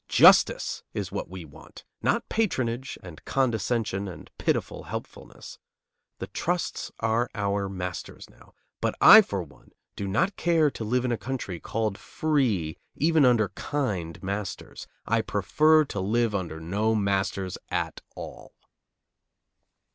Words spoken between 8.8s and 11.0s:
but I for one do not care to